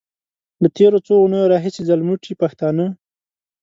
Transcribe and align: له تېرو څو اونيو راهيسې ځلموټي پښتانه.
له 0.61 0.67
تېرو 0.77 0.99
څو 1.07 1.13
اونيو 1.21 1.51
راهيسې 1.53 1.81
ځلموټي 1.89 2.33
پښتانه. 2.41 2.85